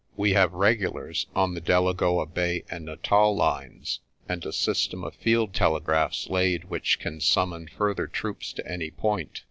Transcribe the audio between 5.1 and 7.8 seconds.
field telegraphs laid which can summon